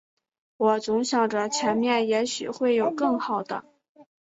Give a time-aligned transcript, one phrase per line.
[0.57, 3.63] 我总想着前面也许会有更好的